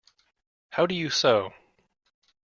[0.71, 1.53] How do you sew?